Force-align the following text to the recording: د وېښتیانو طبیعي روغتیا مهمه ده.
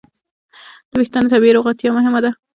د 0.89 0.91
وېښتیانو 0.99 1.31
طبیعي 1.33 1.53
روغتیا 1.55 1.89
مهمه 1.97 2.19
ده. 2.25 2.31